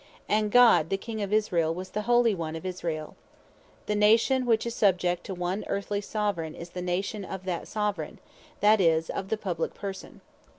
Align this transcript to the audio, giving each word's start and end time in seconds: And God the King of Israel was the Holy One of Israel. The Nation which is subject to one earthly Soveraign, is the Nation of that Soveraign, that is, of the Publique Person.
And 0.27 0.49
God 0.49 0.89
the 0.89 0.97
King 0.97 1.21
of 1.21 1.31
Israel 1.31 1.71
was 1.75 1.91
the 1.91 2.01
Holy 2.09 2.33
One 2.33 2.55
of 2.55 2.65
Israel. 2.65 3.15
The 3.85 3.93
Nation 3.93 4.47
which 4.47 4.65
is 4.65 4.73
subject 4.73 5.23
to 5.25 5.35
one 5.35 5.63
earthly 5.67 6.01
Soveraign, 6.01 6.55
is 6.55 6.71
the 6.71 6.81
Nation 6.81 7.23
of 7.23 7.45
that 7.45 7.67
Soveraign, 7.67 8.17
that 8.61 8.81
is, 8.81 9.11
of 9.11 9.29
the 9.29 9.37
Publique 9.37 9.75
Person. 9.75 10.21